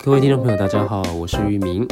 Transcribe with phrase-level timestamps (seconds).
[0.00, 1.86] 各位听众朋友，大家好，我是玉明，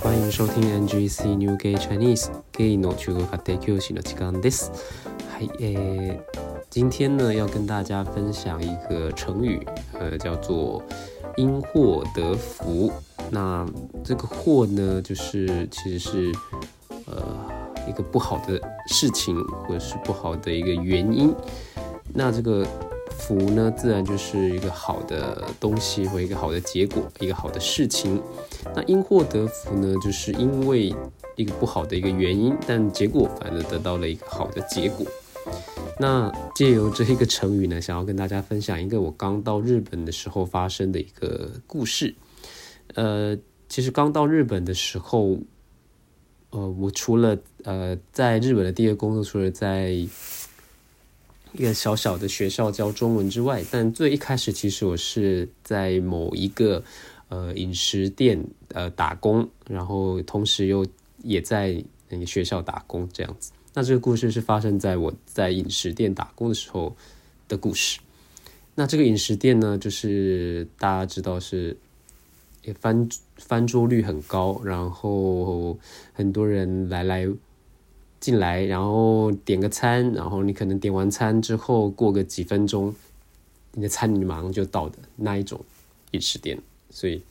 [0.00, 4.70] 欢迎收听 NGC New Gay Chinese Gay no 中国家庭教師の時間です。
[5.32, 6.20] はい、诶，
[6.68, 9.66] 今天呢要跟大家分享一个成语，
[9.98, 10.82] 呃，叫做
[11.36, 12.92] 因祸得福。
[13.30, 13.66] 那
[14.04, 16.32] 这个祸呢，就是其实是
[17.06, 17.24] 呃
[17.88, 21.34] 一个不好的事情，或者是不好的一个原因。
[22.12, 22.64] 那这个
[23.19, 28.19] 福呢，自然就是一个好的东西或一个好的结果，一个好的事情。
[28.73, 30.95] 那因祸得福呢，就是因为
[31.35, 35.05] 一个不好的一个原因，但结果反而得到了一个好的结果。
[35.99, 42.15] 那借由这一个成语呢，想要跟大家分享一个我刚到日本的时候发生的一个故事。
[42.95, 45.37] 呃，其实刚到日本的时候，
[46.51, 49.93] 呃，我除了呃在日本的第一个工作，除了在
[51.53, 56.83] 一个小小的学校教中文之外，但最一开始其实我是在某一个
[57.29, 60.85] 呃饮食店呃打工，然后同时又
[61.23, 63.51] 也在那个学校打工这样子。
[63.73, 66.95] 那这个故事是发生在我在饮食店打工的时候
[67.47, 67.99] 的故事。
[68.75, 71.75] 那这个饮食店呢，就是大家知道是
[72.63, 75.77] 也翻翻桌率很高，然后
[76.13, 77.27] 很多人来来。
[78.19, 82.93] 进来，然后点个餐，然后你可能点完餐之后，过个几分钟，
[83.73, 85.63] 你的餐你马上就到的那一种
[86.11, 86.59] 饮食店。
[86.89, 87.21] 所以，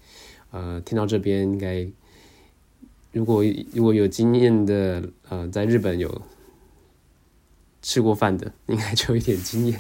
[0.50, 1.86] 呃，听到这边应该，
[3.12, 6.22] 如果如果有经验的，呃，在日本有
[7.82, 9.78] 吃过饭的，应该就有一点经验，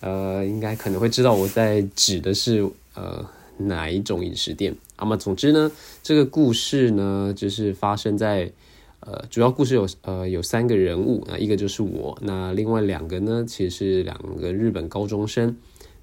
[0.00, 4.76] 呃，应该可能会知道我在指的是呃哪一种饮食店。
[4.98, 8.52] 那么，总之呢，这个故事呢，就是发生在。
[9.00, 15.56] 呃，主要故事有呃有三个人物啊，一个就是我，那另外两个呢，其实是两个日本高中生。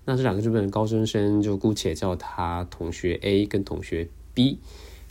[0.05, 4.59] 那这两个日本高中生就姑且叫他同学 A 跟同学 B。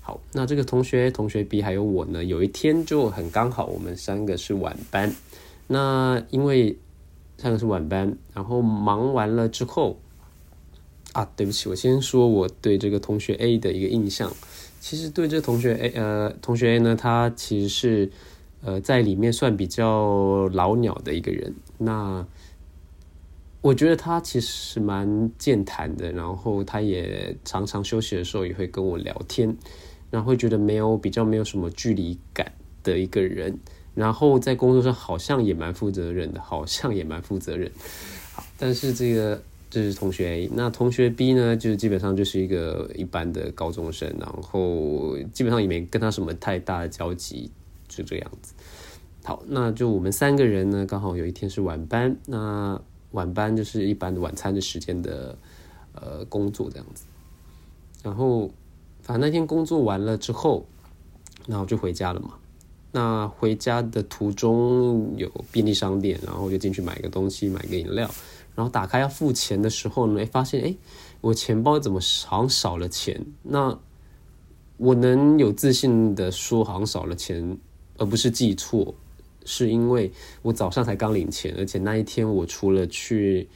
[0.00, 5.14] 好，那这个同学同学 B 还有我呢，有一天就很刚好，我们三个是晚班。
[5.66, 6.76] 那因为
[7.38, 9.98] 三个是晚班，然后忙完了之后
[11.12, 14.32] 啊，对不起，我先说我对这个同学 A 的一个印象。
[14.82, 18.10] 其实对这同学 A 呃同学 A 呢，他其实是
[18.64, 21.54] 呃在里面算比较老鸟的一个人。
[21.78, 22.26] 那
[23.60, 29.56] 我觉得他其实蛮健谈的，然后他也常常休息的时候也会跟我聊天，
[30.10, 32.50] 然后会觉得没有比较没有什么距离感
[32.82, 33.56] 的一个人。
[33.94, 37.70] 然后在工作上好像也蛮负责任的，好像也蛮负责任。
[38.34, 39.40] 好，但是这个。
[39.72, 41.56] 这是同学 A，那同学 B 呢？
[41.56, 47.50] 就是基本上就是一个一般的高中生，然后基本上也没跟他什么太大的交集，
[47.88, 48.52] 就这样子。
[49.24, 52.78] 好，那就我们三个人呢，刚好有一天是晚班，那
[53.12, 55.38] 晚班就是一般的晚餐的时间的
[55.94, 57.06] 呃工作这样子。
[58.02, 58.50] 然后
[59.00, 60.66] 反正那天工作完了之后，
[61.46, 62.34] 然后就回家了嘛。
[62.92, 68.10] 那回家的途中有便利商店，然后就进去买个东西，买个饮料。
[68.54, 70.76] 然后打开要付钱的时候呢，哎，发现哎，
[71.22, 73.24] 我钱包怎么好像少了钱？
[73.42, 73.78] 那
[74.76, 77.56] 我能有自信的说好像少了钱，
[77.96, 78.94] 而不是记错，
[79.46, 83.48] 是因为我早上才刚领钱，而且那一天我除了去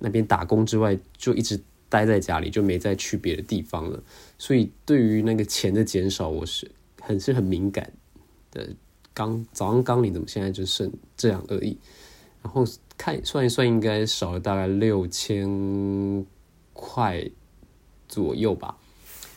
[0.00, 4.02] 那边打工之外，就一直待在家里，就没再去别的地方了。
[4.38, 6.68] 所以对于那个钱的减少，我是
[7.00, 7.92] 很是很敏感
[8.50, 8.68] 的。
[9.14, 11.78] 刚早上刚领，怎么现在就剩这样而已？
[12.42, 12.64] 然后。
[13.02, 16.24] 看算一算，应该少了大概六千
[16.72, 17.28] 块
[18.08, 18.76] 左右吧。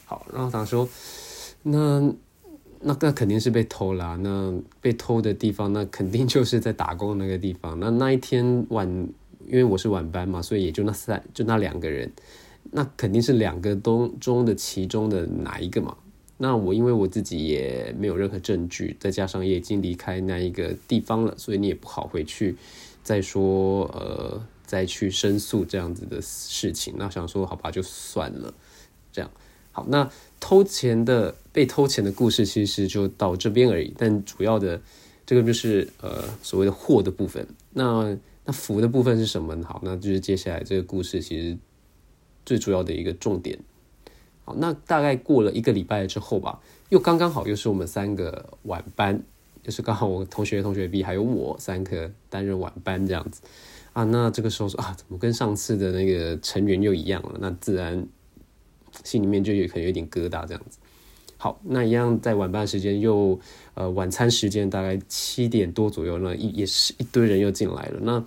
[0.06, 0.88] 好，然后他说
[1.64, 2.00] ：“那
[2.82, 4.16] 那那肯定是被偷了。
[4.18, 7.80] 那被偷的地方，那肯定就是在打工那个地方。
[7.80, 8.88] 那那一天晚，
[9.48, 12.12] 因为我是晚班嘛，所以也就那三，就那两个人。
[12.70, 15.98] 那肯定是两个东中的其中的哪一个嘛？
[16.38, 22.56] 那我因为我自己也没有任何证据，再加上也已经离开那一个地方了，所以你也不好回去。”
[23.06, 28.52] 再说，呃，再去申诉这样子的事情，那想说好吧，就算了，
[29.12, 29.30] 这样
[29.72, 29.86] 好。
[29.88, 30.10] 那
[30.40, 33.94] 偷钱的被偷钱的故事，其实就到这边而已。
[33.96, 34.82] 但主要的
[35.24, 37.48] 这个就是呃所谓的祸的部分。
[37.74, 39.68] 那那福的部分是什么呢？
[39.70, 41.56] 好，那就是接下来这个故事其实
[42.44, 43.60] 最主要的一个重点。
[44.46, 46.60] 好，那大概过了一个礼拜之后吧，
[46.90, 49.22] 又刚刚好又是我们三个晚班。
[49.66, 53.42] 就是刚好我同学、同学 B 还有我三个担任晚班这样子
[53.94, 57.40] 啊，那这个时候说啊，怎么跟上次的那个成员又一样了？
[57.40, 58.06] 那自然
[59.04, 60.78] 心里面就有可能有点疙瘩这样子。
[61.38, 63.40] 好，那一样在晚班时间又
[63.74, 68.00] 呃晚餐时间大概七点多左右，那一也是一堆人又进来了。
[68.04, 68.24] 那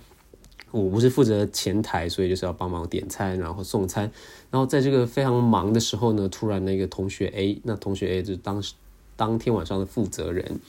[0.71, 4.11] 我不是负责前台，所以就是要帮忙点餐，然后送餐。
[4.51, 8.73] 然后在这个非常忙的时候呢，突然那个同学 A，那同学 A 就当时
[9.15, 10.59] 当天晚上的负责人，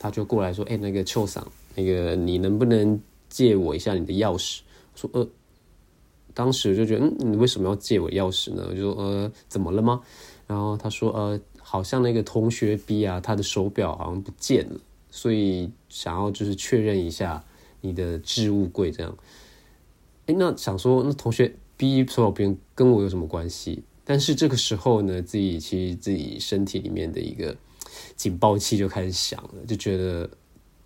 [0.00, 4.62] 他就过来说：“哎，那个邱桑，那个你能不能借我一下你的钥匙？”
[4.96, 5.28] 说：“呃。”
[6.32, 8.64] 当时就觉得，嗯，你为什么要借我钥匙呢？
[8.70, 10.00] 我就说：“呃，怎么了吗？”
[10.46, 14.80] 然后他说：“呃，好像那个同学 B 啊，他的手表好像不见了，
[15.10, 17.44] 所以想要就是确认一下
[17.80, 19.14] 你的置物柜这样。”
[20.26, 23.82] 哎，那想说，那同学 B 手表边跟我有什么关系？
[24.04, 27.56] 但是这个时候呢，自己其实自己身体里面的一个
[28.16, 30.28] 警报器就开始响了，就觉得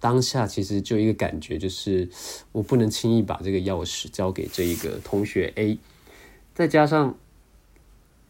[0.01, 2.09] 当下其实就一个感觉，就是
[2.53, 5.79] 我不能轻易把这个钥匙交给这一个同学 A。
[6.55, 7.17] 再加上，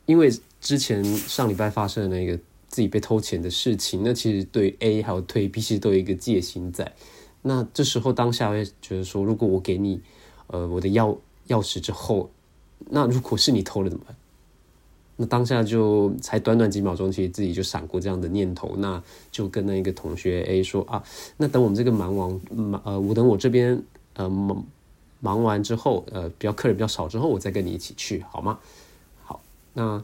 [0.07, 2.37] 因为之前上礼拜发生的那个
[2.69, 6.95] 自己被偷钱的事情，那其实对 A 还有对 B 其实都有一个戒心在。
[7.43, 10.01] 那这时候当下会觉得说，如果我给你。
[10.49, 11.17] 呃，我的钥
[11.49, 12.31] 钥匙之后，
[12.91, 14.15] 那如果是你偷了怎么办？
[15.17, 21.03] 那当下就才短短几秒钟，其实自己就闪过这样的念头，那就跟那个同学 A 说啊，
[21.37, 23.81] 那等我们这个忙完忙呃，我等我这边
[24.15, 24.67] 呃忙
[25.21, 28.59] 忙完之后，呃，比较客人比较少之后，我再跟你一起去好吗？
[29.23, 29.41] 好，
[29.73, 30.03] 那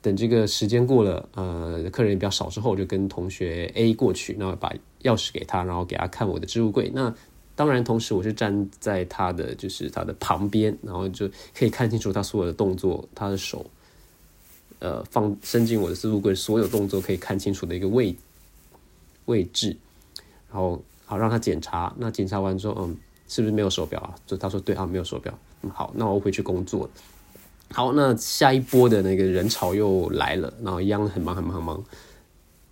[0.00, 4.72] 等这个时间过了，呃，客人也比较少之后，就跟同学 A 过去，那把
[5.02, 7.14] 钥匙给他，然后给他看我的置物柜，那。
[7.54, 13.64] 当然，同时我是站在他的就是他的旁边，然后就可以看清楚他所有的动作，他的手，
[14.82, 18.12] 呃，放伸进我的置物柜，所有动作可以看清楚的一个位
[19.26, 19.76] 位置，
[20.50, 21.94] 然后好让他检查。
[21.96, 22.96] 那检查完之后，嗯，
[23.28, 24.12] 是不是没有手表啊？
[24.26, 25.32] 就他说对啊，没有手表。
[25.62, 26.90] 嗯，好，那我回去工作。
[27.70, 31.84] 好，那下一波的那个人潮又来了，然后一样很忙很忙很忙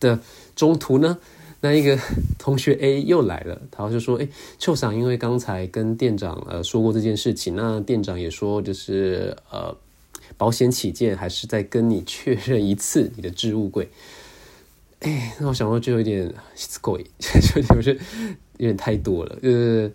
[0.00, 0.18] 的
[0.56, 1.16] 中途呢。
[1.62, 1.96] 那一个
[2.38, 4.26] 同学 A 又来了，他就说：“哎，
[4.58, 9.76] 邱长，因为刚才跟店长呃说过这件事情，那店长也说就是呃
[10.40, 13.90] 保险起见，还是再跟你确认一次你的置物柜。”
[15.00, 16.32] 哎，那我想说就有点
[16.80, 17.98] 贵， 就有点
[18.56, 19.92] 有点太多了，就是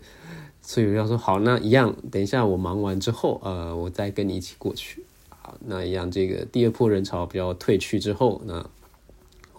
[0.61, 5.03] 所以我要说好，那一样，等一下我忙完之后，呃，我再跟你一起过去。
[5.29, 8.69] 好，那一样，这个第二波人潮比较退去之后，那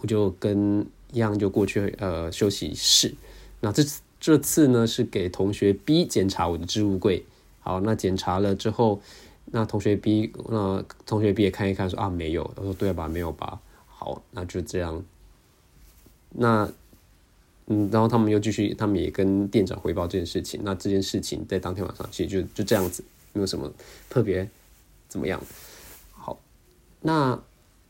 [0.01, 0.87] 我就跟。
[1.13, 3.15] 一样就过去呃休息室，
[3.61, 3.83] 那这
[4.21, 7.25] 这次呢是给同学 B 检查我的置物柜。
[7.61, 9.01] 好，那检查了之后，
[9.47, 13.61] 那同学 B 那同学 B 也看一看说啊没有，我说对吧没有吧？
[13.87, 15.03] 好，那就这样。
[16.31, 16.69] 那
[17.67, 20.61] 嗯，然后他们又继续，他们也跟店长汇报这件事情。
[20.63, 23.73] 那这件事情在当天晚上其实就就这样子，没有什么
[24.09, 24.49] 特别
[25.09, 25.41] 怎么样。
[26.13, 26.39] 好，
[27.01, 27.41] 那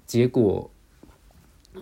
[0.07, 0.71] 结果。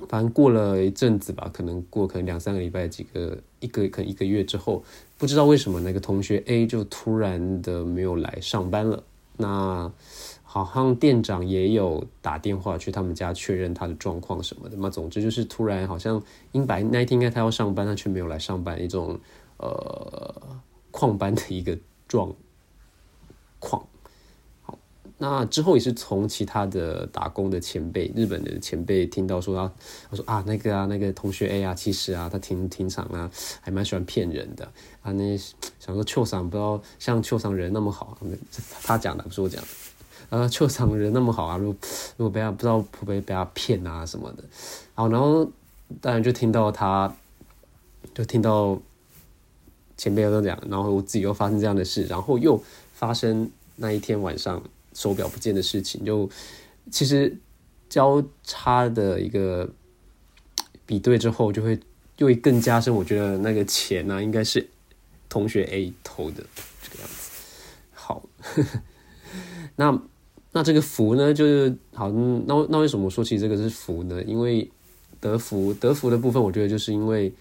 [0.09, 4.83] 反正过了一阵子吧，可能过可能两三个礼拜，几个一个可能一个月之后，
[5.17, 9.05] 不知道为什么那个同学 A 就突然的没有来上班了。
[9.37, 9.91] 那
[10.43, 14.89] 好像店长也有打电话去他们家确认他的状况什么的嘛。
[14.89, 16.23] 总之就是突然好像
[16.53, 19.19] 英白那天应该他要上班，他却没有来上班，一种
[19.57, 20.35] 呃
[20.93, 21.77] 旷班的一个
[22.07, 22.33] 状
[23.59, 23.85] 况。
[25.17, 29.73] 那之后也是从其他的打工的前辈，日本的前辈听到说啊，
[30.11, 33.31] 我说啊那个啊那个同学 A 啊，其实啊他挺挺长啊，
[33.61, 34.65] 还蛮喜欢骗人的
[35.03, 35.13] 啊。
[35.13, 35.37] 那
[35.79, 38.19] 想说秋桑不知道像秋桑人那么好，
[38.83, 39.69] 他讲的不是我讲的。
[40.31, 41.77] 啊，秋桑人那么好啊， 如果
[42.17, 44.43] 如果被他不知道会不会被他骗啊什么的。
[44.95, 45.49] 好，然后
[46.01, 47.15] 当然就听到他，
[48.13, 48.77] 就听到
[49.97, 52.61] 前辈都讲，然后我自己又发生这样的事，然后又
[52.95, 54.61] 发生那一天晚上。
[54.95, 56.31] 手表不见的事情，就
[56.91, 57.37] 其实
[57.89, 59.69] 交叉的一个
[60.87, 61.79] 比对之后，就会
[62.17, 62.95] 就会更加深。
[62.95, 64.67] 我觉得那个钱呢，应该是
[65.29, 66.45] 同学 A 偷的
[66.81, 67.31] 这个样子。
[67.93, 68.23] 好，
[69.77, 70.01] 那
[70.53, 72.09] 那这个福呢，就是好。
[72.11, 74.23] 那那为什么说起这个是福呢？
[74.23, 74.71] 因为
[75.21, 77.35] 得福得福的部分，我觉得就是因为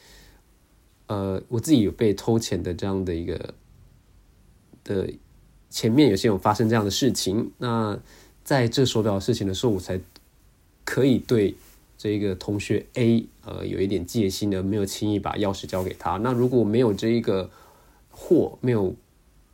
[1.08, 3.54] 呃，我自己有被偷钱的这样的一个
[4.84, 5.08] 的。
[5.74, 7.98] 前面有些有发生这样的事情，那
[8.44, 10.00] 在这手表的事情的时候，我才
[10.86, 11.56] 可以对
[11.98, 16.18] 这个同学 A 呃有一点戒心的，没有轻易把钥匙交给他。
[16.18, 17.50] 那如果没有这一个
[18.12, 18.94] 货没有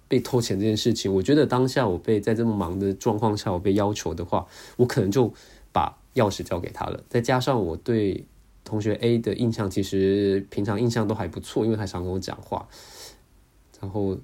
[0.10, 4.46] 被偷钱这件事情，我觉得当下我被在这么忙的状况下，我被要求的话，
[4.76, 5.32] 我可能就
[5.72, 7.02] 把钥匙交给他了。
[7.08, 8.26] 再加上我对
[8.66, 12.68] 同学 A 的印象，其实平常印象都还不错，因为他常跟我讲话，
[13.82, 14.18] 然后。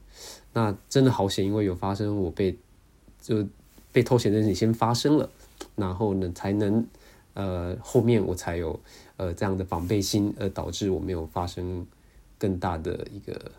[0.58, 2.58] 那真的好险，因为有发生我被
[3.22, 3.46] 就
[3.92, 5.30] 被偷钱的事情先发生了，
[5.76, 6.82] 然后呢才能
[7.34, 8.80] 呃后面我才有
[9.18, 11.86] 呃这样的防备心，而导致我没有发生
[12.38, 13.52] 更大的一个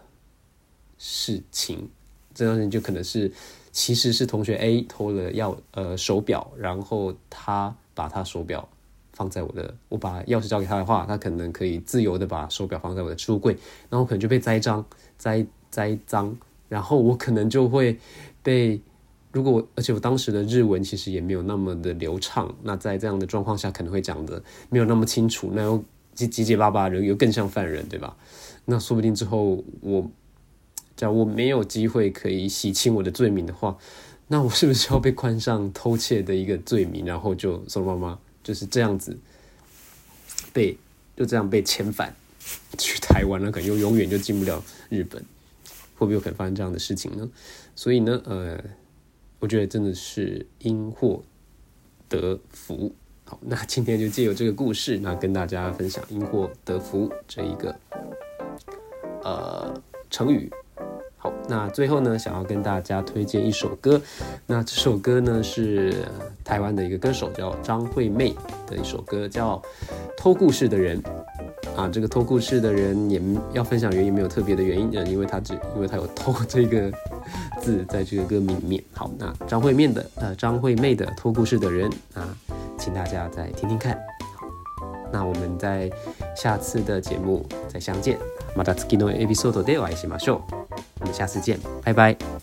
[0.97, 1.87] 事情
[2.35, 3.31] 这件事情就可能是
[3.73, 8.67] 其实是同学 A 偷了钥呃手表，然后他把他手表
[9.12, 13.55] 放在我的，我把钥匙交给他的话，他可能可以自由的把手表放在我的书柜，
[13.91, 14.83] 然后可能就被栽赃
[15.19, 16.35] 栽栽赃，
[16.68, 17.99] 然后我可能就会
[18.42, 18.80] 被。
[19.33, 28.16] 如果而且我当时的日文其实也没有那么的流畅，那在这样的状况下可能会讲的没有那么清楚，那又结结结巴巴，人又更像犯人，对吧？
[28.64, 30.11] 那说不定之后我，
[30.97, 33.76] 假如我没有机会可以洗清我的罪名的话，
[34.28, 39.14] 那我是不是要被宽上偷窃的一个罪名，然后就说妈妈就是这样子
[40.54, 40.78] 被
[41.14, 42.16] 就这样被遣返
[42.78, 45.23] 去台湾了，可能又永远就进不了日本，
[45.97, 47.29] 会不会有可能发生这样的事情呢？
[47.75, 48.59] 所以呢，呃。
[49.38, 51.23] 我觉得真的是因祸
[52.09, 52.91] 得福。
[53.25, 57.79] 好，那今天就借由这个故事，那跟大家分享“因祸得福”这一个
[59.23, 59.75] 呃
[60.09, 60.50] 成语。
[61.19, 64.00] 好，那最后呢，想要跟大家推荐一首歌。
[64.47, 65.95] 那这首歌呢是
[66.43, 68.35] 台湾的一个歌手叫张惠妹
[68.67, 69.59] 的一首歌，叫
[70.17, 71.00] 《偷故事的人》。
[71.75, 73.22] 啊，这个偷故事的人也
[73.53, 76.91] 要分享原因，没有特别的原因，嗯，因为他只因为他有偷这个
[77.62, 78.84] 字在这个歌名里面。
[78.93, 82.27] 好，那张惠妹的呃张惠妹的偷故事的人啊，
[82.77, 83.96] 请大家再听听看。
[84.36, 84.48] 好，
[85.12, 85.89] 那我们在
[86.36, 88.17] 下次的节目再相见。
[88.53, 90.55] また次のエピソードでお会いしましょう。
[91.00, 92.35] 我们下次见，拜拜。